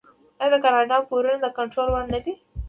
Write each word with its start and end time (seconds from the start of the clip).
آیا 0.43 0.49
د 0.53 0.55
کاناډا 0.63 0.97
پورونه 1.09 1.37
د 1.41 1.45
کنټرول 1.57 1.87
وړ 1.91 2.05
نه 2.13 2.19
دي؟ 2.23 2.33